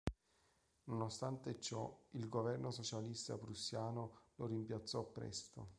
[0.87, 5.69] Nonostante ciò il governo socialista prussiano lo rimpiazzò presto.